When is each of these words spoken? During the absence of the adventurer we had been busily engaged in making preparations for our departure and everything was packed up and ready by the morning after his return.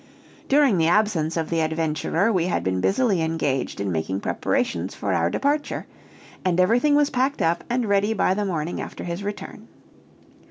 During 0.49 0.79
the 0.79 0.87
absence 0.87 1.37
of 1.37 1.51
the 1.51 1.61
adventurer 1.61 2.33
we 2.33 2.47
had 2.47 2.63
been 2.63 2.81
busily 2.81 3.21
engaged 3.21 3.79
in 3.79 3.91
making 3.91 4.21
preparations 4.21 4.95
for 4.95 5.13
our 5.13 5.29
departure 5.29 5.85
and 6.43 6.59
everything 6.59 6.95
was 6.95 7.11
packed 7.11 7.39
up 7.39 7.63
and 7.69 7.85
ready 7.85 8.15
by 8.15 8.33
the 8.33 8.43
morning 8.43 8.81
after 8.81 9.03
his 9.03 9.23
return. 9.23 9.67